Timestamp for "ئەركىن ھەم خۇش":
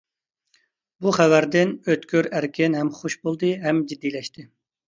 2.39-3.19